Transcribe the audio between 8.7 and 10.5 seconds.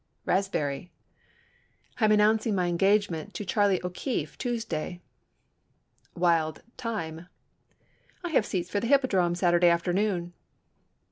for the Hippodrome Saturday afternoon."